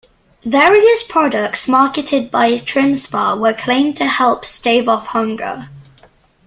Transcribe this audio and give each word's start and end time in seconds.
Various 0.45 1.03
products 1.07 1.67
marketed 1.67 2.31
by 2.31 2.57
TrimSpa 2.57 3.37
were 3.39 3.53
claimed 3.53 3.97
to 3.97 4.07
help 4.07 4.45
"stave 4.45 4.89
off 4.89 5.05
hunger". 5.05 5.69